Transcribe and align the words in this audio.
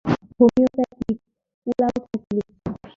‘’homeopathic 0.37 1.17
ওলাওঠা 1.67 2.15
চিকিৎসা’’ 2.21 2.71